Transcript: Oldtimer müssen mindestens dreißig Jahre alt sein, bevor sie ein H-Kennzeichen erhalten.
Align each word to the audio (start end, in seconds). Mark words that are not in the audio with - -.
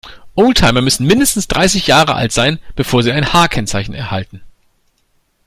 Oldtimer 0.33 0.81
müssen 0.81 1.05
mindestens 1.05 1.47
dreißig 1.47 1.85
Jahre 1.85 2.15
alt 2.15 2.31
sein, 2.31 2.57
bevor 2.75 3.03
sie 3.03 3.11
ein 3.11 3.33
H-Kennzeichen 3.33 3.93
erhalten. 3.93 4.41